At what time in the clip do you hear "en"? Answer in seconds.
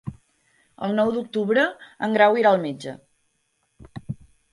2.07-2.15